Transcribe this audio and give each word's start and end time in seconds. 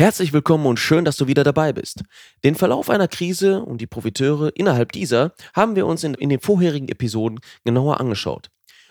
Herzlich 0.00 0.32
willkommen 0.32 0.66
und 0.66 0.78
schön, 0.78 1.04
dass 1.04 1.16
du 1.16 1.26
wieder 1.26 1.42
dabei 1.42 1.72
bist. 1.72 2.04
Den 2.44 2.54
Verlauf 2.54 2.88
einer 2.88 3.08
Krise 3.08 3.64
und 3.64 3.80
die 3.80 3.88
Profiteure 3.88 4.52
innerhalb 4.54 4.92
dieser 4.92 5.32
haben 5.54 5.74
wir 5.74 5.88
uns 5.88 6.04
in, 6.04 6.14
in, 6.14 6.28
den 6.28 6.38
vorherigen 6.38 6.86
Episoden 6.86 7.40
genauer 7.64 7.98
angeschaut. 7.98 8.48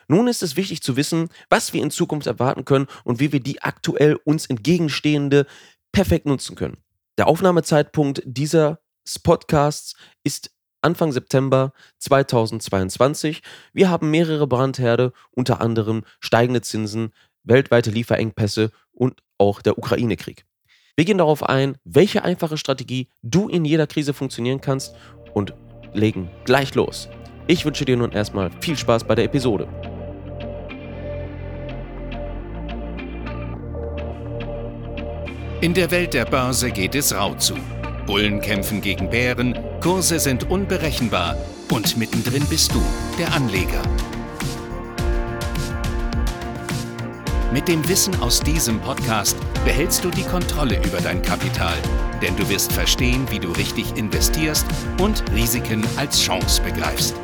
Nun 0.10 0.28
ist 0.28 0.44
es 0.44 0.58
wichtig 0.58 0.84
zu 0.84 0.98
wissen, 0.98 1.30
was 1.50 1.72
wir 1.72 1.82
in 1.82 1.92
Zukunft 1.92 2.28
erwarten 2.28 2.66
können 2.66 2.88
und 3.06 3.22
wie 3.22 3.32
wir 3.32 3.40
die 3.40 3.62
aktuell 3.62 4.20
uns 4.26 4.48
entgegenstehende 4.48 5.46
perfekt 5.94 6.26
nutzen 6.26 6.58
können. 6.58 6.76
Der 7.18 7.28
Aufnahmezeitpunkt 7.28 8.22
dieser 8.26 8.82
Podcasts 9.24 9.96
ist 10.26 10.52
Anfang 10.82 11.14
September 11.14 11.72
2022. 12.00 13.44
Wir 13.72 13.90
haben 13.90 14.12
mehrere 14.12 14.46
Brandherde, 14.46 15.14
unter 15.32 15.62
anderem 15.62 16.04
steigende 16.20 16.60
Zinsen, 16.60 17.14
weltweite 17.44 17.92
Lieferengpässe 17.92 18.72
und 18.92 19.22
auch 19.38 19.62
der 19.62 19.78
Ukraine-Krieg. 19.78 20.47
Wir 20.98 21.06
gehen 21.06 21.20
darauf 21.20 21.44
ein, 21.44 21.78
welche 21.86 22.24
einfache 22.24 22.58
Strategie 22.58 23.10
du 23.22 23.48
in 23.50 23.66
jeder 23.66 23.86
Krise 23.86 24.16
funktionieren 24.16 24.62
kannst 24.62 24.96
und 25.36 25.54
legen 25.94 26.32
gleich 26.44 26.74
los. 26.74 27.08
Ich 27.46 27.66
wünsche 27.66 27.86
dir 27.86 27.96
nun 27.96 28.14
erstmal 28.14 28.50
viel 28.62 28.76
Spaß 28.76 29.04
bei 29.04 29.14
der 29.14 29.26
Episode. 29.26 29.68
In 35.62 35.76
der 35.76 35.92
Welt 35.92 36.16
der 36.16 36.26
Börse 36.26 36.72
geht 36.72 36.96
es 36.96 37.14
rau 37.14 37.36
zu. 37.36 37.54
Bullen 38.08 38.42
kämpfen 38.42 38.82
gegen 38.82 39.12
Bären, 39.12 39.56
Kurse 39.82 40.20
sind 40.20 40.50
unberechenbar 40.50 41.38
und 41.72 41.96
mittendrin 41.96 42.46
bist 42.50 42.74
du, 42.74 42.82
der 43.20 43.32
Anleger. 43.34 43.84
Mit 47.54 47.70
dem 47.70 47.88
Wissen 47.88 48.14
aus 48.20 48.42
diesem 48.42 48.82
Podcast 48.82 49.38
behältst 49.64 50.04
du 50.04 50.10
die 50.10 50.24
Kontrolle 50.24 50.86
über 50.86 51.00
dein 51.00 51.22
Kapital, 51.22 51.78
denn 52.22 52.36
du 52.36 52.48
wirst 52.50 52.74
verstehen, 52.74 53.26
wie 53.32 53.40
du 53.40 53.50
richtig 53.54 53.96
investierst 53.96 54.66
und 55.00 55.24
Risiken 55.32 55.82
als 55.96 56.22
Chance 56.22 56.62
begreifst. 56.62 57.16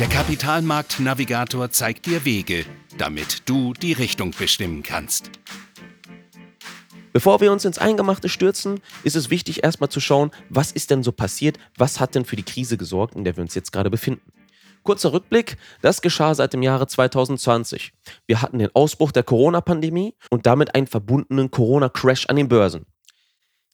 Der 0.00 0.08
Kapitalmarkt-Navigator 0.08 1.70
zeigt 1.70 2.06
dir 2.06 2.24
Wege, 2.24 2.66
damit 2.98 3.48
du 3.48 3.74
die 3.74 3.92
Richtung 3.92 4.32
bestimmen 4.36 4.82
kannst. 4.82 5.30
Bevor 7.12 7.40
wir 7.40 7.52
uns 7.52 7.64
ins 7.64 7.78
Eingemachte 7.78 8.28
stürzen, 8.28 8.80
ist 9.04 9.14
es 9.14 9.30
wichtig, 9.30 9.62
erstmal 9.62 9.88
zu 9.90 10.00
schauen, 10.00 10.32
was 10.48 10.72
ist 10.72 10.90
denn 10.90 11.04
so 11.04 11.12
passiert, 11.12 11.60
was 11.76 12.00
hat 12.00 12.16
denn 12.16 12.24
für 12.24 12.36
die 12.36 12.42
Krise 12.42 12.76
gesorgt, 12.76 13.14
in 13.14 13.22
der 13.22 13.36
wir 13.36 13.42
uns 13.42 13.54
jetzt 13.54 13.70
gerade 13.70 13.88
befinden. 13.88 14.32
Kurzer 14.82 15.12
Rückblick, 15.12 15.56
das 15.80 16.02
geschah 16.02 16.34
seit 16.34 16.52
dem 16.52 16.62
Jahre 16.62 16.86
2020. 16.86 17.92
Wir 18.26 18.42
hatten 18.42 18.58
den 18.58 18.74
Ausbruch 18.74 19.12
der 19.12 19.22
Corona-Pandemie 19.22 20.14
und 20.30 20.46
damit 20.46 20.74
einen 20.74 20.86
verbundenen 20.86 21.50
Corona-Crash 21.50 22.26
an 22.26 22.36
den 22.36 22.48
Börsen. 22.48 22.86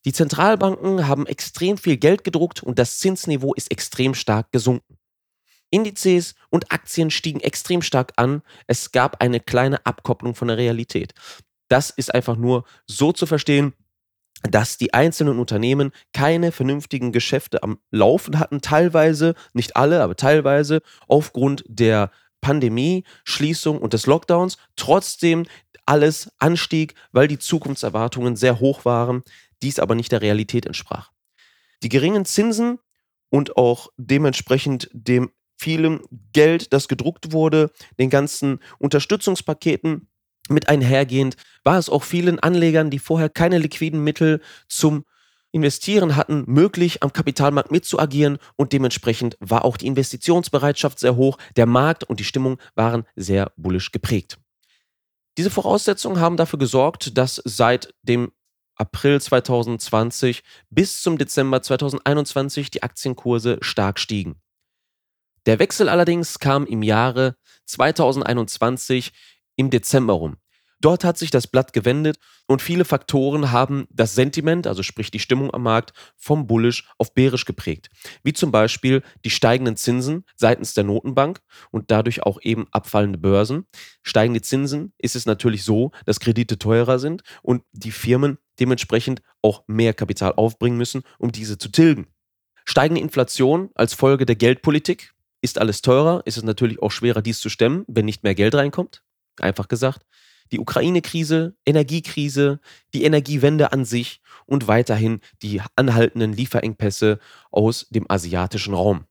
Die 0.05 0.13
Zentralbanken 0.13 1.07
haben 1.07 1.25
extrem 1.25 1.77
viel 1.77 1.97
Geld 1.97 2.23
gedruckt 2.23 2.63
und 2.63 2.79
das 2.79 2.99
Zinsniveau 2.99 3.53
ist 3.53 3.71
extrem 3.71 4.13
stark 4.13 4.51
gesunken. 4.51 4.97
Indizes 5.71 6.35
und 6.49 6.71
Aktien 6.71 7.11
stiegen 7.11 7.41
extrem 7.41 7.81
stark 7.81 8.13
an. 8.15 8.41
Es 8.67 8.91
gab 8.91 9.21
eine 9.21 9.39
kleine 9.39 9.85
Abkopplung 9.85 10.35
von 10.35 10.47
der 10.47 10.57
Realität. 10.57 11.13
Das 11.67 11.89
ist 11.89 12.13
einfach 12.13 12.35
nur 12.35 12.63
so 12.87 13.11
zu 13.11 13.25
verstehen, 13.25 13.73
dass 14.43 14.77
die 14.77 14.93
einzelnen 14.93 15.39
Unternehmen 15.39 15.91
keine 16.13 16.51
vernünftigen 16.51 17.11
Geschäfte 17.11 17.63
am 17.63 17.79
Laufen 17.91 18.39
hatten, 18.39 18.61
teilweise, 18.61 19.35
nicht 19.53 19.75
alle, 19.75 20.01
aber 20.01 20.15
teilweise 20.15 20.81
aufgrund 21.07 21.63
der 21.67 22.11
Pandemie, 22.41 23.03
Schließung 23.25 23.79
und 23.79 23.93
des 23.93 24.05
Lockdowns, 24.05 24.57
trotzdem 24.75 25.45
alles 25.85 26.31
anstieg, 26.37 26.93
weil 27.11 27.27
die 27.27 27.39
Zukunftserwartungen 27.39 28.35
sehr 28.35 28.59
hoch 28.59 28.85
waren, 28.85 29.23
dies 29.61 29.79
aber 29.79 29.95
nicht 29.95 30.11
der 30.11 30.21
Realität 30.21 30.65
entsprach. 30.65 31.11
Die 31.83 31.89
geringen 31.89 32.25
Zinsen 32.25 32.79
und 33.29 33.57
auch 33.57 33.89
dementsprechend 33.97 34.89
dem 34.93 35.31
vielen 35.57 36.01
Geld, 36.31 36.71
das 36.71 36.87
gedruckt 36.87 37.31
wurde, 37.33 37.71
den 37.99 38.09
ganzen 38.09 38.59
Unterstützungspaketen, 38.77 40.07
mit 40.49 40.69
einhergehend 40.69 41.35
war 41.63 41.77
es 41.77 41.89
auch 41.89 42.03
vielen 42.03 42.39
Anlegern, 42.39 42.89
die 42.89 42.99
vorher 42.99 43.29
keine 43.29 43.57
liquiden 43.57 44.03
Mittel 44.03 44.41
zum 44.67 45.05
Investieren 45.51 46.15
hatten, 46.15 46.43
möglich, 46.45 47.01
am 47.01 47.11
Kapitalmarkt 47.11 47.71
mitzuagieren 47.71 48.37
und 48.55 48.71
dementsprechend 48.71 49.35
war 49.39 49.65
auch 49.65 49.77
die 49.77 49.87
Investitionsbereitschaft 49.87 50.99
sehr 50.99 51.15
hoch, 51.15 51.37
der 51.55 51.65
Markt 51.65 52.03
und 52.03 52.19
die 52.19 52.23
Stimmung 52.23 52.59
waren 52.75 53.05
sehr 53.15 53.51
bullisch 53.57 53.91
geprägt. 53.91 54.37
Diese 55.37 55.49
Voraussetzungen 55.49 56.19
haben 56.19 56.37
dafür 56.37 56.59
gesorgt, 56.59 57.17
dass 57.17 57.41
seit 57.45 57.93
dem 58.03 58.31
April 58.75 59.19
2020 59.19 60.43
bis 60.69 61.01
zum 61.01 61.17
Dezember 61.17 61.61
2021 61.61 62.69
die 62.69 62.83
Aktienkurse 62.83 63.57
stark 63.61 63.99
stiegen. 63.99 64.35
Der 65.45 65.59
Wechsel 65.59 65.89
allerdings 65.89 66.39
kam 66.39 66.65
im 66.65 66.83
Jahre 66.83 67.35
2021 67.65 69.11
im 69.59 69.69
Dezember 69.69 70.13
rum. 70.13 70.37
Dort 70.81 71.03
hat 71.03 71.17
sich 71.17 71.31
das 71.31 71.47
Blatt 71.47 71.73
gewendet 71.73 72.17
und 72.47 72.61
viele 72.61 72.85
Faktoren 72.85 73.51
haben 73.51 73.85
das 73.89 74.15
Sentiment, 74.15 74.65
also 74.65 74.81
sprich 74.83 75.11
die 75.11 75.19
Stimmung 75.19 75.53
am 75.53 75.63
Markt, 75.63 75.91
vom 76.15 76.47
bullisch 76.47 76.89
auf 76.97 77.13
bärisch 77.13 77.43
geprägt. 77.43 77.89
Wie 78.23 78.31
zum 78.31 78.53
Beispiel 78.53 79.03
die 79.25 79.29
steigenden 79.29 79.75
Zinsen 79.75 80.23
seitens 80.37 80.73
der 80.73 80.85
Notenbank 80.85 81.41
und 81.71 81.91
dadurch 81.91 82.23
auch 82.23 82.39
eben 82.41 82.67
abfallende 82.71 83.17
Börsen. 83.17 83.65
Steigende 84.01 84.41
Zinsen 84.41 84.93
ist 84.97 85.17
es 85.17 85.25
natürlich 85.25 85.65
so, 85.65 85.91
dass 86.05 86.21
Kredite 86.21 86.57
teurer 86.57 86.97
sind 86.97 87.23
und 87.41 87.63
die 87.73 87.91
Firmen 87.91 88.37
dementsprechend 88.61 89.21
auch 89.41 89.63
mehr 89.67 89.93
Kapital 89.93 90.31
aufbringen 90.37 90.77
müssen, 90.77 91.03
um 91.17 91.33
diese 91.33 91.57
zu 91.57 91.67
tilgen. 91.67 92.07
Steigende 92.63 93.01
Inflation 93.01 93.69
als 93.75 93.93
Folge 93.93 94.25
der 94.25 94.37
Geldpolitik. 94.37 95.13
Ist 95.41 95.57
alles 95.57 95.81
teurer, 95.81 96.21
ist 96.25 96.37
es 96.37 96.43
natürlich 96.43 96.81
auch 96.81 96.91
schwerer, 96.91 97.21
dies 97.21 97.39
zu 97.39 97.49
stemmen, 97.49 97.83
wenn 97.87 98.05
nicht 98.05 98.23
mehr 98.23 98.35
Geld 98.35 98.55
reinkommt 98.55 99.03
einfach 99.43 99.67
gesagt. 99.67 100.05
Die 100.51 100.59
Ukraine-Krise, 100.59 101.55
Energiekrise, 101.65 102.59
die 102.93 103.03
Energiewende 103.03 103.71
an 103.71 103.85
sich 103.85 104.21
und 104.45 104.67
weiterhin 104.67 105.21
die 105.43 105.61
anhaltenden 105.75 106.33
Lieferengpässe 106.33 107.19
aus 107.51 107.87
dem 107.89 108.09
asiatischen 108.09 108.73
Raum. 108.73 109.05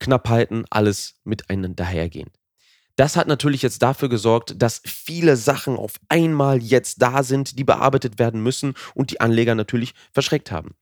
Knappheiten, 0.00 0.64
alles 0.70 1.20
miteinander 1.24 1.84
hergehend. 1.84 2.40
Das 2.96 3.16
hat 3.16 3.28
natürlich 3.28 3.62
jetzt 3.62 3.82
dafür 3.82 4.08
gesorgt, 4.08 4.60
dass 4.60 4.82
viele 4.84 5.36
Sachen 5.36 5.76
auf 5.76 5.94
einmal 6.08 6.62
jetzt 6.62 7.00
da 7.00 7.22
sind, 7.22 7.58
die 7.58 7.64
bearbeitet 7.64 8.18
werden 8.18 8.42
müssen 8.42 8.74
und 8.94 9.10
die 9.10 9.20
Anleger 9.20 9.54
natürlich 9.54 9.94
verschreckt 10.12 10.50
haben. 10.50 10.74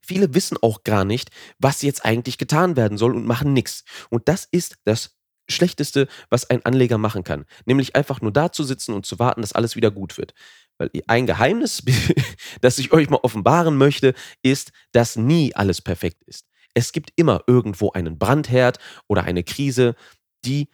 Viele 0.00 0.32
wissen 0.32 0.56
auch 0.62 0.84
gar 0.84 1.04
nicht, 1.04 1.30
was 1.58 1.82
jetzt 1.82 2.04
eigentlich 2.04 2.38
getan 2.38 2.76
werden 2.76 2.96
soll 2.96 3.14
und 3.14 3.26
machen 3.26 3.52
nichts. 3.52 3.84
Und 4.08 4.28
das 4.28 4.48
ist 4.50 4.76
das 4.84 5.17
Schlechteste, 5.48 6.08
was 6.30 6.48
ein 6.50 6.64
Anleger 6.64 6.98
machen 6.98 7.24
kann. 7.24 7.44
Nämlich 7.64 7.96
einfach 7.96 8.20
nur 8.20 8.32
da 8.32 8.52
zu 8.52 8.64
sitzen 8.64 8.94
und 8.94 9.06
zu 9.06 9.18
warten, 9.18 9.40
dass 9.40 9.52
alles 9.52 9.76
wieder 9.76 9.90
gut 9.90 10.18
wird. 10.18 10.34
Weil 10.78 10.90
ein 11.06 11.26
Geheimnis, 11.26 11.82
das 12.60 12.78
ich 12.78 12.92
euch 12.92 13.10
mal 13.10 13.20
offenbaren 13.22 13.76
möchte, 13.76 14.14
ist, 14.42 14.72
dass 14.92 15.16
nie 15.16 15.54
alles 15.54 15.80
perfekt 15.80 16.22
ist. 16.24 16.46
Es 16.74 16.92
gibt 16.92 17.12
immer 17.16 17.42
irgendwo 17.46 17.90
einen 17.92 18.18
Brandherd 18.18 18.78
oder 19.08 19.24
eine 19.24 19.42
Krise, 19.42 19.96
die 20.44 20.68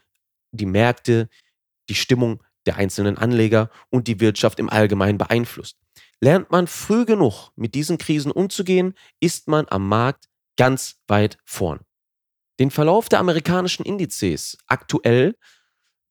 die 0.53 0.67
Märkte, 0.67 1.29
die 1.89 1.95
Stimmung 1.95 2.43
der 2.67 2.77
einzelnen 2.77 3.19
Anleger 3.19 3.71
und 3.91 4.09
die 4.09 4.21
Wirtschaft 4.21 4.59
im 4.59 4.71
Allgemeinen 4.71 5.19
beeinflusst. 5.19 5.79
Lernt 6.21 6.51
man 6.51 6.67
früh 6.67 7.05
genug 7.05 7.51
mit 7.57 7.75
diesen 7.75 7.99
Krisen 7.99 8.31
umzugehen, 8.31 8.95
ist 9.21 9.49
man 9.49 9.67
am 9.69 9.89
Markt 9.89 10.29
ganz 10.57 11.01
weit 11.07 11.39
vorn. 11.45 11.81
Den 12.59 12.71
Verlauf 12.71 13.09
der 13.09 13.19
amerikanischen 13.19 13.85
Indizes 13.85 14.57
aktuell 14.67 15.37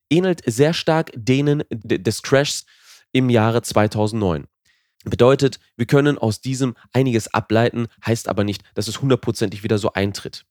ähnelt 0.10 0.42
sehr 0.46 0.74
stark 0.74 1.12
denen 1.16 1.64
des 1.70 2.22
Crashs 2.22 2.66
im 3.12 3.30
Jahre 3.30 3.62
2009. 3.62 4.48
Bedeutet, 5.06 5.60
wir 5.76 5.86
können 5.86 6.18
aus 6.18 6.42
diesem 6.42 6.76
einiges 6.94 7.34
ableiten, 7.34 7.88
heißt 8.06 8.30
aber 8.30 8.44
nicht, 8.44 8.64
dass 8.74 8.88
es 8.88 9.02
hundertprozentig 9.02 9.64
wieder 9.64 9.78
so 9.78 9.94
eintritt. 9.94 10.46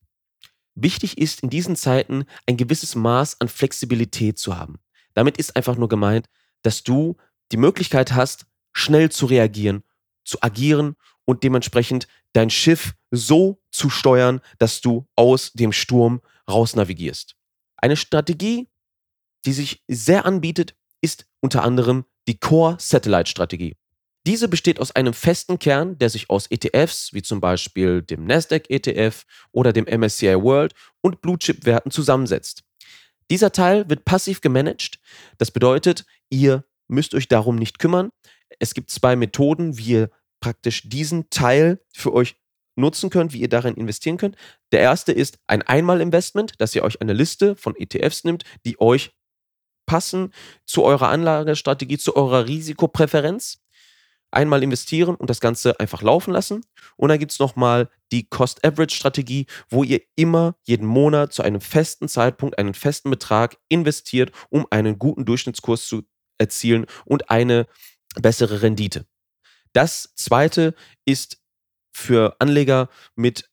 Wichtig 0.75 1.19
ist 1.19 1.43
in 1.43 1.51
diesen 1.51 1.77
Zeiten 1.77 2.25
ein 2.47 2.57
gewisses 2.57 2.95
Maß 2.95 3.41
an 3.41 3.49
Flexibilität 3.49 4.39
zu 4.39 4.57
haben. 4.57 4.79
Damit 5.15 5.37
ist 5.37 5.57
einfach 5.57 5.77
nur 5.77 5.89
gemeint, 5.89 6.29
dass 6.63 6.83
du 6.83 7.17
die 7.51 7.57
Möglichkeit 7.57 8.13
hast, 8.13 8.47
schnell 8.73 9.11
zu 9.11 9.27
reagieren, 9.27 9.83
zu 10.25 10.39
agieren 10.41 10.97
und 11.25 11.43
dementsprechend 11.43 12.07
dein 12.33 12.51
Schiff 12.51 12.95
so 13.11 13.61
zu 13.71 13.91
steuern, 13.91 14.41
dass 14.59 14.81
du 14.81 15.07
aus 15.17 15.53
dem 15.53 15.73
Sturm 15.73 16.21
raus 16.51 16.77
navigierst. 16.77 17.37
Eine 17.77 17.97
Strategie, 17.97 18.69
die 19.45 19.53
sich 19.53 19.83
sehr 19.89 20.25
anbietet, 20.25 20.75
ist 21.01 21.27
unter 21.41 21.63
anderem 21.65 22.05
die 22.29 22.39
Core 22.39 22.77
Satellite 22.79 23.31
Strategie. 23.31 23.77
Diese 24.25 24.49
besteht 24.49 24.79
aus 24.79 24.95
einem 24.95 25.15
festen 25.15 25.59
Kern, 25.59 25.99
der 25.99 26.09
sich 26.09 26.31
aus 26.31 26.47
ETFs, 26.49 27.13
wie 27.13 27.23
zum 27.23 27.41
Beispiel 27.41 28.03
dem 28.03 28.25
Nasdaq 28.25 28.71
ETF 28.71 29.25
oder 29.51 29.73
dem 29.73 29.85
MSCI 29.85 30.41
World 30.41 30.75
und 31.01 31.21
Blue 31.21 31.39
Chip 31.39 31.67
Werten 31.67 31.91
zusammensetzt. 31.91 32.63
Dieser 33.31 33.51
Teil 33.51 33.89
wird 33.89 34.05
passiv 34.05 34.41
gemanagt. 34.41 35.01
Das 35.39 35.51
bedeutet, 35.51 36.05
ihr 36.31 36.65
müsst 36.87 37.15
euch 37.15 37.27
darum 37.27 37.57
nicht 37.57 37.81
kümmern. 37.81 38.11
Es 38.61 38.75
gibt 38.75 38.91
zwei 38.91 39.17
Methoden, 39.17 39.77
wie 39.77 39.93
ihr 39.93 40.11
praktisch 40.43 40.83
diesen 40.85 41.31
Teil 41.31 41.81
für 41.95 42.13
euch 42.13 42.37
nutzen 42.77 43.09
könnt, 43.09 43.33
wie 43.33 43.41
ihr 43.41 43.49
darin 43.49 43.77
investieren 43.77 44.19
könnt. 44.19 44.37
Der 44.73 44.81
erste 44.81 45.13
ist 45.13 45.39
ein 45.47 45.63
Einmalinvestment, 45.63 46.55
dass 46.59 46.75
ihr 46.75 46.83
euch 46.83 47.01
eine 47.01 47.15
Liste 47.15 47.57
von 47.57 47.77
ETFs 47.77 48.25
nimmt, 48.25 48.45
die 48.67 48.79
euch 48.81 49.13
passen 49.87 50.33
zu 50.65 50.85
eurer 50.85 51.09
Anlagestrategie, 51.09 51.99
zu 51.99 52.17
eurer 52.17 52.47
Risikopräferenz. 52.47 53.59
Einmal 54.31 54.63
investieren 54.63 55.15
und 55.15 55.29
das 55.29 55.41
Ganze 55.41 55.79
einfach 55.79 56.01
laufen 56.01 56.33
lassen. 56.33 56.65
Und 56.97 57.11
dann 57.11 57.19
gibt 57.19 57.33
es 57.33 57.39
nochmal 57.39 57.91
die 58.13 58.27
Cost-Average-Strategie, 58.27 59.45
wo 59.69 59.85
ihr 59.85 60.01
immer 60.17 60.57
jeden 60.63 60.87
Monat 60.87 61.35
zu 61.35 61.43
einem 61.43 61.61
festen 61.61 62.09
Zeitpunkt 62.09 62.59
einen 62.59 62.73
festen 62.73 63.11
Betrag 63.11 63.59
investiert, 63.69 64.33
um 64.49 64.67
einen 64.71 64.99
guten 64.99 65.27
Durchschnittskurs 65.27 65.87
zu 65.87 66.05
erzielen 66.39 66.87
und 67.05 67.29
eine 67.29 67.67
bessere 68.23 68.63
Rendite. 68.63 69.05
Das 69.73 70.13
zweite 70.15 70.75
ist 71.05 71.43
für 71.93 72.37
Anleger 72.39 72.89
mit 73.15 73.51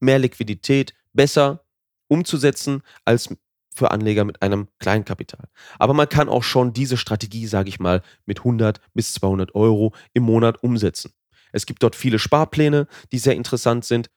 mehr 0.00 0.18
Liquidität 0.18 0.94
besser 1.12 1.64
umzusetzen 2.08 2.82
als 3.04 3.28
für 3.74 3.90
Anleger 3.90 4.24
mit 4.24 4.42
einem 4.42 4.68
kleinen 4.78 5.04
Kapital. 5.04 5.48
Aber 5.78 5.94
man 5.94 6.08
kann 6.08 6.28
auch 6.28 6.42
schon 6.42 6.72
diese 6.72 6.96
Strategie, 6.96 7.46
sage 7.46 7.68
ich 7.68 7.78
mal, 7.78 8.02
mit 8.26 8.40
100 8.40 8.80
bis 8.94 9.12
200 9.14 9.54
Euro 9.54 9.94
im 10.12 10.24
Monat 10.24 10.62
umsetzen. 10.62 11.12
Es 11.52 11.66
gibt 11.66 11.82
dort 11.82 11.96
viele 11.96 12.18
Sparpläne, 12.18 12.86
die 13.12 13.18
sehr 13.18 13.36
interessant 13.36 13.84
sind. 13.84 14.10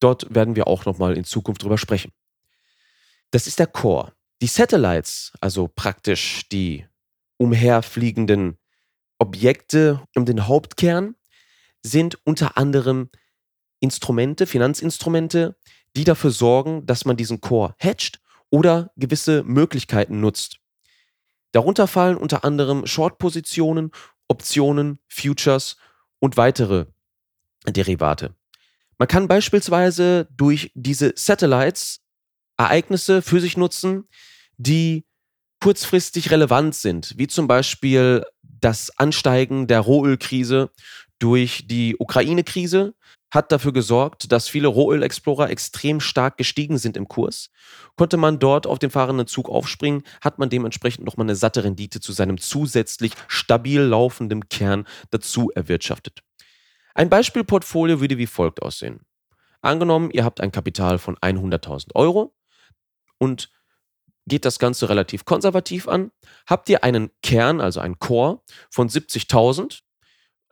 Dort 0.00 0.34
werden 0.34 0.56
wir 0.56 0.66
auch 0.66 0.84
nochmal 0.84 1.16
in 1.16 1.24
Zukunft 1.24 1.62
drüber 1.62 1.78
sprechen. 1.78 2.12
Das 3.30 3.46
ist 3.46 3.58
der 3.58 3.66
Core. 3.66 4.12
Die 4.42 4.46
Satellites, 4.46 5.32
also 5.40 5.68
praktisch 5.68 6.48
die 6.50 6.86
umherfliegenden 7.38 8.58
Objekte 9.18 10.02
um 10.14 10.26
den 10.26 10.46
Hauptkern, 10.46 11.14
sind 11.82 12.18
unter 12.24 12.56
anderem 12.56 13.10
Instrumente, 13.80 14.46
Finanzinstrumente, 14.46 15.56
die 15.94 16.04
dafür 16.04 16.30
sorgen, 16.30 16.86
dass 16.86 17.04
man 17.04 17.16
diesen 17.16 17.40
Core 17.40 17.74
hedgt 17.78 18.20
oder 18.50 18.90
gewisse 18.96 19.42
Möglichkeiten 19.44 20.20
nutzt. 20.20 20.58
Darunter 21.52 21.86
fallen 21.86 22.16
unter 22.16 22.44
anderem 22.44 22.86
Short-Positionen, 22.86 23.90
Optionen, 24.28 24.98
Futures 25.08 25.76
und 26.18 26.36
weitere 26.36 26.86
Derivate. 27.66 28.34
Man 28.98 29.08
kann 29.08 29.28
beispielsweise 29.28 30.28
durch 30.30 30.70
diese 30.74 31.12
Satellites 31.16 32.00
Ereignisse 32.56 33.22
für 33.22 33.40
sich 33.40 33.56
nutzen, 33.56 34.08
die 34.56 35.06
kurzfristig 35.60 36.30
relevant 36.30 36.74
sind, 36.74 37.14
wie 37.16 37.26
zum 37.26 37.46
Beispiel 37.46 38.24
das 38.66 38.90
Ansteigen 38.98 39.68
der 39.68 39.78
Rohölkrise 39.78 40.72
durch 41.20 41.68
die 41.68 41.94
Ukraine-Krise 42.00 42.96
hat 43.30 43.52
dafür 43.52 43.72
gesorgt, 43.72 44.32
dass 44.32 44.48
viele 44.48 44.66
Rohöl-Explorer 44.66 45.50
extrem 45.50 46.00
stark 46.00 46.36
gestiegen 46.36 46.76
sind 46.76 46.96
im 46.96 47.06
Kurs. 47.06 47.50
Konnte 47.94 48.16
man 48.16 48.40
dort 48.40 48.66
auf 48.66 48.80
den 48.80 48.90
fahrenden 48.90 49.28
Zug 49.28 49.48
aufspringen, 49.48 50.02
hat 50.20 50.40
man 50.40 50.50
dementsprechend 50.50 51.04
nochmal 51.04 51.26
eine 51.26 51.36
satte 51.36 51.62
Rendite 51.62 52.00
zu 52.00 52.10
seinem 52.10 52.38
zusätzlich 52.38 53.12
stabil 53.28 53.82
laufenden 53.82 54.48
Kern 54.48 54.84
dazu 55.12 55.52
erwirtschaftet. 55.54 56.24
Ein 56.92 57.08
Beispielportfolio 57.08 58.00
würde 58.00 58.18
wie 58.18 58.26
folgt 58.26 58.62
aussehen. 58.62 58.98
Angenommen, 59.60 60.10
ihr 60.10 60.24
habt 60.24 60.40
ein 60.40 60.50
Kapital 60.50 60.98
von 60.98 61.16
100.000 61.18 61.94
Euro 61.94 62.34
und 63.18 63.48
geht 64.28 64.44
das 64.44 64.58
Ganze 64.58 64.88
relativ 64.88 65.24
konservativ 65.24 65.88
an. 65.88 66.10
Habt 66.46 66.68
ihr 66.68 66.84
einen 66.84 67.10
Kern, 67.22 67.60
also 67.60 67.80
einen 67.80 67.98
Core 67.98 68.40
von 68.70 68.88
70.000 68.88 69.80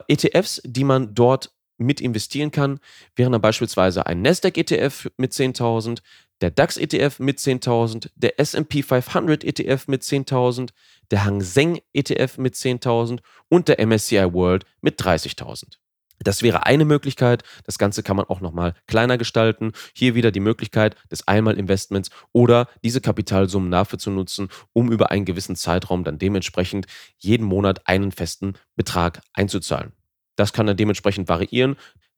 ETFs, 0.07 0.61
die 0.65 0.83
man 0.83 1.13
dort 1.13 1.51
mit 1.77 1.99
investieren 1.99 2.51
kann, 2.51 2.79
wären 3.15 3.33
dann 3.33 3.41
beispielsweise 3.41 4.05
ein 4.05 4.21
Nasdaq-ETF 4.21 5.11
mit 5.17 5.33
10.000, 5.33 5.99
der 6.41 6.51
DAX-ETF 6.51 7.19
mit 7.19 7.39
10.000, 7.39 8.09
der 8.15 8.39
S&P 8.39 8.83
500 8.83 9.43
ETF 9.43 9.87
mit 9.87 10.03
10.000, 10.03 10.69
der 11.11 11.25
Hang 11.25 11.41
Seng 11.41 11.79
ETF 11.93 12.37
mit 12.37 12.55
10.000 12.55 13.19
und 13.49 13.67
der 13.67 13.85
MSCI 13.85 14.33
World 14.33 14.65
mit 14.81 15.01
30.000. 15.01 15.77
Das 16.19 16.41
wäre 16.41 16.65
eine 16.65 16.85
Möglichkeit. 16.85 17.43
Das 17.65 17.77
Ganze 17.77 18.03
kann 18.03 18.15
man 18.15 18.25
auch 18.25 18.41
nochmal 18.41 18.73
kleiner 18.87 19.17
gestalten. 19.17 19.73
Hier 19.93 20.15
wieder 20.15 20.31
die 20.31 20.39
Möglichkeit 20.39 20.95
des 21.11 21.27
Einmalinvestments 21.27 22.09
oder 22.31 22.67
diese 22.83 23.01
Kapitalsummen 23.01 23.71
dafür 23.71 23.99
zu 23.99 24.11
nutzen, 24.11 24.49
um 24.73 24.91
über 24.91 25.11
einen 25.11 25.25
gewissen 25.25 25.55
Zeitraum 25.55 26.03
dann 26.03 26.17
dementsprechend 26.17 26.87
jeden 27.17 27.45
Monat 27.45 27.87
einen 27.87 28.11
festen 28.11 28.53
Betrag 28.75 29.21
einzuzahlen. 29.33 29.91
Das 30.35 30.53
kann 30.53 30.67
dann 30.67 30.77
dementsprechend 30.77 31.29
variieren. 31.29 31.75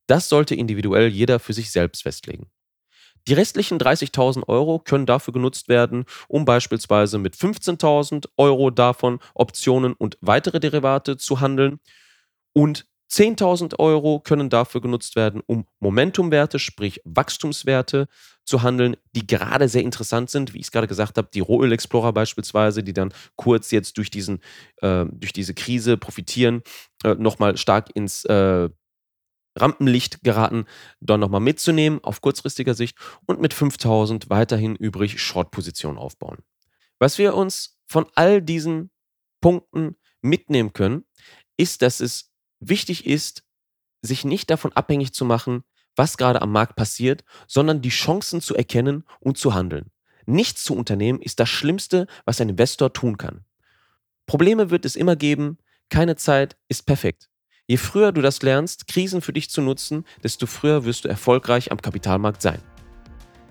Das 0.08 0.30
sollte 0.30 0.56
individuell 0.56 1.08
jeder 1.08 1.40
für 1.40 1.54
sich 1.54 1.72
selbst 1.72 2.04
festlegen. 2.04 2.48
Die 3.28 3.34
restlichen 3.34 3.78
30.000 3.78 4.48
Euro 4.48 4.80
können 4.80 5.06
dafür 5.06 5.34
genutzt 5.34 5.68
werden, 5.68 6.06
um 6.30 6.46
beispielsweise 6.46 7.18
mit 7.18 7.36
15.000 7.36 8.30
Euro 8.38 8.70
davon 8.70 9.20
Optionen 9.34 9.94
und 9.94 10.18
weitere 10.22 10.62
Derivate 10.62 11.18
zu 11.18 11.42
handeln 11.42 11.80
und 12.54 12.86
10.000 13.10 13.80
Euro 13.80 14.20
können 14.20 14.50
dafür 14.50 14.82
genutzt 14.82 15.16
werden, 15.16 15.42
um 15.46 15.66
Momentumwerte, 15.80 16.60
sprich 16.60 17.02
Wachstumswerte 17.06 18.08
zu 18.44 18.64
handeln, 18.64 18.98
die 19.16 19.26
gerade 19.26 19.70
sehr 19.70 19.84
interessant 19.84 20.30
sind, 20.30 20.54
wie 20.54 20.60
ich 20.60 20.66
es 20.66 20.72
gerade 20.72 20.88
gesagt 20.88 21.18
habe, 21.18 21.30
die 21.34 21.40
Rohöl 21.40 21.72
Explorer 21.72 22.14
beispielsweise, 22.14 22.84
die 22.84 22.94
dann 22.94 23.14
kurz 23.36 23.72
jetzt 23.72 23.98
durch, 23.98 24.10
diesen, 24.10 24.40
äh, 24.82 25.06
durch 25.12 25.34
diese 25.34 25.54
Krise 25.54 25.98
profitieren, 25.98 26.64
äh, 27.04 27.16
nochmal 27.16 27.58
stark 27.58 27.90
ins 27.96 28.26
äh, 28.26 28.70
Rampenlicht 29.58 30.24
geraten, 30.24 30.66
dann 31.00 31.20
nochmal 31.20 31.42
mitzunehmen 31.42 32.04
auf 32.04 32.22
kurzfristiger 32.22 32.74
Sicht 32.74 32.98
und 33.26 33.42
mit 33.42 33.54
5000 33.54 34.30
weiterhin 34.30 34.76
übrig 34.76 35.22
Short-Positionen 35.22 35.98
aufbauen. 35.98 36.40
Was 37.00 37.18
wir 37.18 37.36
uns 37.36 37.80
von 37.88 38.06
all 38.16 38.42
diesen 38.42 38.92
Punkten 39.42 39.96
mitnehmen 40.22 40.74
können, 40.74 41.06
ist, 41.58 41.82
dass 41.82 42.00
es 42.00 42.32
wichtig 42.60 43.06
ist, 43.06 43.44
sich 44.02 44.26
nicht 44.26 44.50
davon 44.50 44.74
abhängig 44.74 45.14
zu 45.14 45.26
machen, 45.26 45.64
was 45.96 46.18
gerade 46.18 46.42
am 46.42 46.52
Markt 46.52 46.76
passiert, 46.76 47.24
sondern 47.48 47.82
die 47.82 47.90
Chancen 47.90 48.42
zu 48.42 48.56
erkennen 48.56 49.04
und 49.20 49.38
zu 49.38 49.54
handeln. 49.54 49.92
Nichts 50.26 50.64
zu 50.64 50.76
unternehmen 50.76 51.22
ist 51.22 51.40
das 51.40 51.50
Schlimmste, 51.50 52.08
was 52.26 52.40
ein 52.42 52.50
Investor 52.50 52.94
tun 52.94 53.18
kann. 53.18 53.46
Probleme 54.26 54.70
wird 54.70 54.86
es 54.86 54.96
immer 54.96 55.16
geben, 55.16 55.58
keine 55.90 56.18
Zeit 56.18 56.58
ist 56.68 56.86
perfekt. 56.86 57.30
Je 57.66 57.78
früher 57.78 58.12
du 58.12 58.22
das 58.22 58.42
lernst, 58.42 58.88
Krisen 58.88 59.22
für 59.22 59.34
dich 59.34 59.50
zu 59.50 59.62
nutzen, 59.62 60.06
desto 60.24 60.46
früher 60.46 60.86
wirst 60.86 61.06
du 61.06 61.10
erfolgreich 61.10 61.72
am 61.72 61.82
Kapitalmarkt 61.82 62.42
sein. 62.42 62.62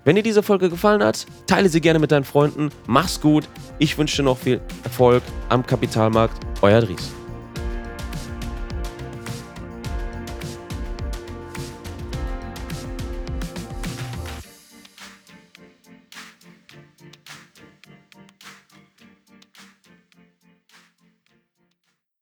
Wenn 0.05 0.15
dir 0.15 0.23
diese 0.23 0.41
Folge 0.41 0.69
gefallen 0.69 1.03
hat, 1.03 1.25
teile 1.47 1.67
sie 1.67 1.81
gerne 1.81 1.99
mit 1.99 2.11
deinen 2.11 2.23
Freunden. 2.23 2.69
Mach's 2.87 3.19
gut. 3.19 3.47
Ich 3.77 3.97
wünsche 3.97 4.17
dir 4.17 4.23
noch 4.23 4.37
viel 4.37 4.61
Erfolg 4.83 5.21
am 5.49 5.65
Kapitalmarkt. 5.65 6.37
Euer 6.61 6.81
Dries. 6.81 7.11